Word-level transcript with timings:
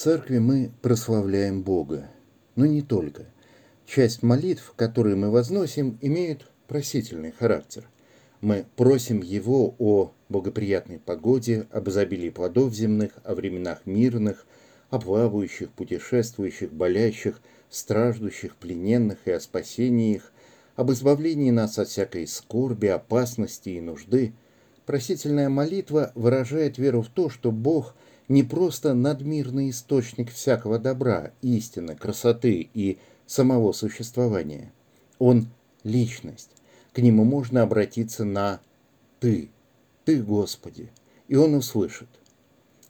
церкви 0.00 0.38
мы 0.38 0.70
прославляем 0.80 1.62
Бога, 1.62 2.08
но 2.56 2.64
не 2.64 2.80
только. 2.80 3.26
Часть 3.84 4.22
молитв, 4.22 4.72
которые 4.74 5.14
мы 5.14 5.30
возносим, 5.30 5.98
имеют 6.00 6.50
просительный 6.68 7.32
характер. 7.32 7.86
Мы 8.40 8.64
просим 8.76 9.20
Его 9.20 9.74
о 9.78 10.12
благоприятной 10.30 11.00
погоде, 11.00 11.66
об 11.70 11.90
изобилии 11.90 12.30
плодов 12.30 12.72
земных, 12.72 13.12
о 13.24 13.34
временах 13.34 13.82
мирных, 13.84 14.46
о 14.88 14.98
плавающих, 14.98 15.70
путешествующих, 15.70 16.72
болящих, 16.72 17.38
страждущих, 17.68 18.56
плененных 18.56 19.18
и 19.26 19.32
о 19.32 19.38
спасении 19.38 20.14
их, 20.14 20.32
об 20.76 20.90
избавлении 20.92 21.50
нас 21.50 21.78
от 21.78 21.88
всякой 21.88 22.26
скорби, 22.26 22.86
опасности 22.86 23.68
и 23.68 23.82
нужды. 23.82 24.32
Просительная 24.86 25.50
молитва 25.50 26.10
выражает 26.14 26.78
веру 26.78 27.02
в 27.02 27.08
то, 27.08 27.28
что 27.28 27.52
Бог– 27.52 27.94
не 28.30 28.44
просто 28.44 28.94
надмирный 28.94 29.70
источник 29.70 30.30
всякого 30.30 30.78
добра, 30.78 31.32
истины, 31.42 31.96
красоты 31.96 32.70
и 32.72 32.98
самого 33.26 33.72
существования. 33.72 34.72
Он– 35.18 35.48
личность. 35.82 36.52
К 36.92 36.98
нему 36.98 37.24
можно 37.24 37.62
обратиться 37.62 38.24
на 38.24 38.60
«ты», 39.18 39.50
«ты, 40.04 40.22
Господи», 40.22 40.92
и 41.26 41.34
он 41.34 41.54
услышит. 41.54 42.06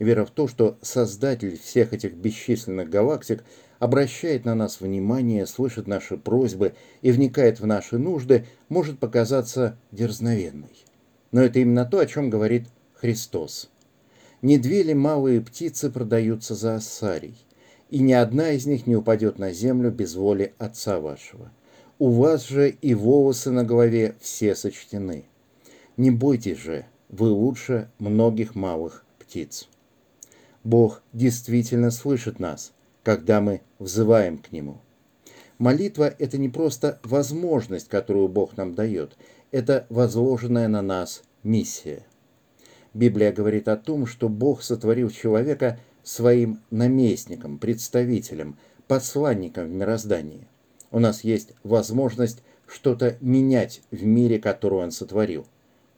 Вера 0.00 0.24
в 0.24 0.32
то, 0.32 0.48
что 0.48 0.76
Создатель 0.82 1.56
всех 1.56 1.92
этих 1.92 2.14
бесчисленных 2.14 2.90
галактик 2.90 3.44
обращает 3.78 4.44
на 4.44 4.56
нас 4.56 4.80
внимание, 4.80 5.46
слышит 5.46 5.86
наши 5.86 6.16
просьбы 6.16 6.74
и 7.00 7.12
вникает 7.12 7.60
в 7.60 7.66
наши 7.66 7.96
нужды, 7.96 8.44
может 8.68 8.98
показаться 8.98 9.78
дерзновенной. 9.92 10.84
Но 11.30 11.42
это 11.42 11.60
именно 11.60 11.84
то, 11.84 12.00
о 12.00 12.06
чем 12.06 12.28
говорит 12.28 12.66
Христос 12.94 13.70
не 14.42 14.58
две 14.58 14.82
ли 14.82 14.94
малые 14.94 15.40
птицы 15.40 15.90
продаются 15.90 16.54
за 16.54 16.76
осарий, 16.76 17.36
и 17.90 18.00
ни 18.00 18.12
одна 18.12 18.50
из 18.52 18.66
них 18.66 18.86
не 18.86 18.96
упадет 18.96 19.38
на 19.38 19.52
землю 19.52 19.90
без 19.90 20.14
воли 20.14 20.54
Отца 20.58 21.00
вашего. 21.00 21.50
У 21.98 22.10
вас 22.10 22.46
же 22.46 22.70
и 22.70 22.94
волосы 22.94 23.50
на 23.50 23.64
голове 23.64 24.14
все 24.20 24.54
сочтены. 24.54 25.24
Не 25.96 26.10
бойтесь 26.10 26.58
же, 26.58 26.86
вы 27.08 27.30
лучше 27.30 27.90
многих 27.98 28.54
малых 28.54 29.04
птиц. 29.18 29.68
Бог 30.62 31.02
действительно 31.12 31.90
слышит 31.90 32.38
нас, 32.38 32.72
когда 33.02 33.40
мы 33.40 33.62
взываем 33.78 34.38
к 34.38 34.52
Нему. 34.52 34.78
Молитва– 35.58 36.14
это 36.18 36.38
не 36.38 36.48
просто 36.48 37.00
возможность, 37.02 37.88
которую 37.88 38.28
Бог 38.28 38.56
нам 38.56 38.74
дает, 38.74 39.16
это 39.50 39.86
возложенная 39.88 40.68
на 40.68 40.82
нас 40.82 41.22
миссия. 41.42 42.06
Библия 42.94 43.32
говорит 43.32 43.68
о 43.68 43.76
том, 43.76 44.06
что 44.06 44.28
Бог 44.28 44.62
сотворил 44.62 45.10
человека 45.10 45.78
своим 46.02 46.60
наместником, 46.70 47.58
представителем, 47.58 48.56
посланником 48.86 49.66
в 49.66 49.72
мироздании. 49.72 50.48
У 50.90 50.98
нас 50.98 51.22
есть 51.22 51.52
возможность 51.64 52.42
что-то 52.66 53.16
менять 53.20 53.82
в 53.90 54.04
мире, 54.04 54.38
который 54.38 54.78
Он 54.78 54.90
сотворил. 54.90 55.46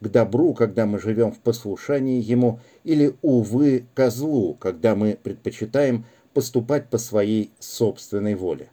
К 0.00 0.08
добру, 0.08 0.54
когда 0.54 0.86
мы 0.86 1.00
живем 1.00 1.32
в 1.32 1.38
послушании 1.38 2.22
Ему, 2.22 2.60
или, 2.84 3.16
увы, 3.22 3.86
к 3.94 4.10
злу, 4.10 4.54
когда 4.54 4.94
мы 4.94 5.18
предпочитаем 5.20 6.04
поступать 6.34 6.88
по 6.88 6.98
своей 6.98 7.50
собственной 7.58 8.34
воле. 8.34 8.68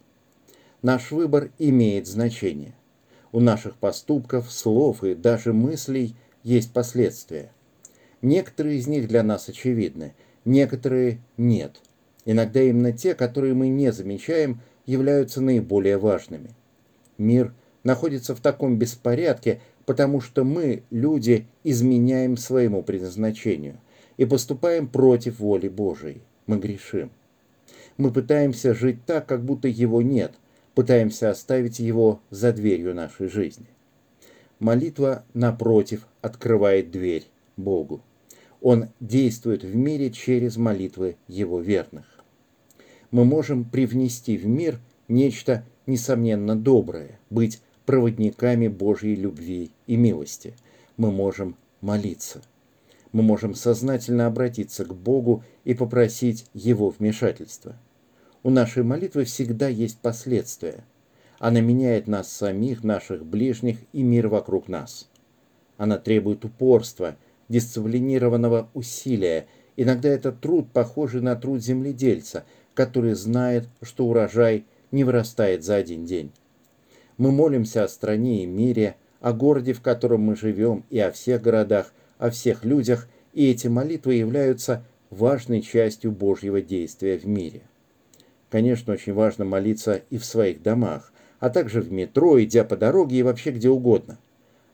Наш 0.81 1.11
выбор 1.11 1.49
имеет 1.57 2.07
значение. 2.07 2.75
У 3.31 3.39
наших 3.39 3.77
поступков, 3.77 4.51
слов 4.51 5.03
и 5.03 5.15
даже 5.15 5.53
мыслей 5.53 6.15
есть 6.43 6.73
последствия– 6.73 7.51
Некоторые 8.23 8.77
из 8.77 8.87
них 8.87 9.09
для 9.09 9.21
нас 9.21 9.49
очевидны, 9.49 10.13
некоторые 10.45 11.19
нет. 11.35 11.81
Иногда 12.23 12.61
именно 12.61 12.93
те, 12.93 13.15
которые 13.15 13.53
мы 13.53 13.67
не 13.67 13.91
замечаем, 13.91 14.61
являются 14.85 15.41
наиболее 15.41 15.97
важными. 15.97 16.51
Мир 17.17 17.53
находится 17.83 18.33
в 18.33 18.39
таком 18.39 18.79
беспорядке, 18.79 19.59
потому 19.85 20.21
что 20.21 20.45
мы, 20.45 20.83
люди, 20.89 21.47
изменяем 21.65 22.37
своему 22.37 22.81
предназначению 22.81 23.77
и 24.15 24.23
поступаем 24.23 24.87
против 24.87 25.39
воли 25.39 25.67
Божией. 25.67 26.21
Мы 26.47 26.59
грешим. 26.59 27.11
Мы 27.97 28.09
пытаемся 28.09 28.73
жить 28.73 29.05
так, 29.05 29.25
как 29.25 29.43
будто 29.43 29.67
его 29.67 30.01
нет, 30.01 30.31
пытаемся 30.75 31.29
оставить 31.29 31.79
его 31.79 32.21
за 32.29 32.53
дверью 32.53 32.95
нашей 32.95 33.27
жизни. 33.27 33.67
Молитва, 34.59 35.25
напротив, 35.33 36.07
открывает 36.21 36.89
дверь 36.89 37.25
Богу. 37.57 38.01
Он 38.63 38.87
действует 39.01 39.65
в 39.65 39.75
мире 39.75 40.09
через 40.09 40.55
молитвы 40.55 41.17
его 41.27 41.59
верных. 41.59 42.05
Мы 43.11 43.25
можем 43.25 43.65
привнести 43.65 44.37
в 44.37 44.47
мир 44.47 44.79
нечто 45.09 45.65
несомненно 45.85 46.55
доброе, 46.55 47.19
быть 47.29 47.61
проводниками 47.85 48.69
Божьей 48.69 49.15
любви 49.15 49.71
и 49.85 49.97
милости. 49.97 50.53
Мы 50.95 51.11
можем 51.11 51.57
молиться. 51.81 52.41
Мы 53.11 53.21
можем 53.21 53.53
сознательно 53.53 54.27
обратиться 54.27 54.85
к 54.85 54.95
Богу 54.95 55.43
и 55.65 55.73
попросить 55.73 56.45
Его 56.53 56.89
вмешательства. 56.89 57.75
У 58.43 58.49
нашей 58.49 58.83
молитвы 58.83 59.25
всегда 59.25 59.67
есть 59.67 59.99
последствия. 59.99 60.85
Она 61.37 61.59
меняет 61.59 62.07
нас 62.07 62.31
самих, 62.31 62.85
наших 62.85 63.25
ближних 63.25 63.79
и 63.91 64.03
мир 64.03 64.29
вокруг 64.29 64.69
нас. 64.69 65.09
Она 65.75 65.97
требует 65.97 66.45
упорства– 66.45 67.17
дисциплинированного 67.53 68.69
усилия. 68.73 69.45
Иногда 69.77 70.09
это 70.09 70.31
труд, 70.31 70.71
похожий 70.73 71.21
на 71.21 71.35
труд 71.35 71.61
земледельца, 71.61 72.45
который 72.73 73.13
знает, 73.13 73.67
что 73.83 74.07
урожай 74.07 74.65
не 74.91 75.03
вырастает 75.03 75.63
за 75.63 75.75
один 75.75 76.05
день. 76.05 76.31
Мы 77.17 77.31
молимся 77.31 77.83
о 77.83 77.87
стране 77.87 78.43
и 78.43 78.47
мире, 78.47 78.95
о 79.21 79.33
городе, 79.33 79.73
в 79.73 79.81
котором 79.81 80.21
мы 80.21 80.35
живем, 80.35 80.83
и 80.89 80.97
о 80.97 81.11
всех 81.11 81.43
городах, 81.43 81.93
о 82.17 82.31
всех 82.31 82.65
людях, 82.65 83.07
и 83.33 83.51
эти 83.51 83.67
молитвы 83.67 84.15
являются 84.15 84.83
важной 85.11 85.61
частью 85.61 86.11
Божьего 86.11 86.59
действия 86.59 87.19
в 87.19 87.27
мире. 87.27 87.61
Конечно, 88.49 88.93
очень 88.93 89.13
важно 89.13 89.45
молиться 89.45 90.01
и 90.09 90.17
в 90.17 90.25
своих 90.25 90.63
домах, 90.63 91.13
а 91.39 91.51
также 91.51 91.81
в 91.81 91.91
метро, 91.91 92.41
идя 92.43 92.63
по 92.63 92.75
дороге 92.75 93.17
и 93.17 93.23
вообще 93.23 93.51
где 93.51 93.69
угодно– 93.69 94.17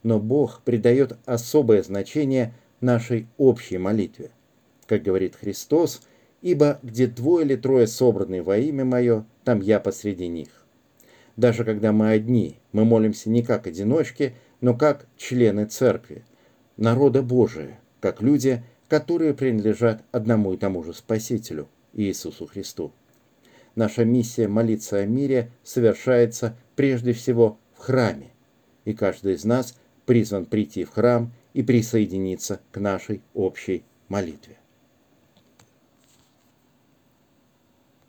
но 0.03 0.19
Бог 0.19 0.61
придает 0.63 1.17
особое 1.25 1.83
значение 1.83 2.53
нашей 2.81 3.27
общей 3.37 3.77
молитве. 3.77 4.31
Как 4.85 5.03
говорит 5.03 5.35
Христос, 5.35 6.01
«Ибо 6.41 6.79
где 6.83 7.05
двое 7.07 7.45
или 7.45 7.55
трое 7.55 7.85
собраны 7.85 8.41
во 8.41 8.57
имя 8.57 8.85
Мое, 8.85 9.25
там 9.43 9.59
я 9.59 9.79
посреди 9.79 10.27
них». 10.27 10.49
Даже 11.35 11.63
когда 11.63 11.91
мы 11.91 12.11
одни, 12.11 12.57
мы 12.71 12.85
молимся 12.85 13.29
не 13.29 13.43
как 13.43 13.67
одиночки, 13.67 14.35
но 14.61 14.73
как 14.73 15.05
члены 15.17 15.65
церкви, 15.65 16.23
народа 16.77 17.21
Божия, 17.21 17.79
как 17.99 18.21
люди, 18.21 18.63
которые 18.87 19.33
принадлежат 19.33 20.03
одному 20.11 20.53
и 20.53 20.57
тому 20.57 20.83
же 20.83 20.93
Спасителю, 20.93 21.67
Иисусу 21.93 22.47
Христу. 22.47 22.91
Наша 23.75 24.03
миссия 24.03 24.47
молиться 24.47 24.97
о 24.97 25.05
мире 25.05 25.51
совершается 25.63 26.57
прежде 26.75 27.13
всего 27.13 27.57
в 27.73 27.79
храме, 27.79 28.31
и 28.85 28.93
каждый 28.93 29.35
из 29.35 29.45
нас 29.45 29.77
призван 30.05 30.45
прийти 30.45 30.83
в 30.83 30.89
храм 30.89 31.31
и 31.53 31.63
присоединиться 31.63 32.61
к 32.71 32.79
нашей 32.79 33.21
общей 33.33 33.83
молитве. 34.07 34.58